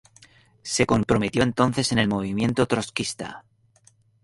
Se 0.63 0.87
comprometió 0.87 1.43
entonces 1.43 1.91
en 1.91 1.99
el 1.99 2.07
movimiento 2.07 2.65
trotskista. 2.67 3.45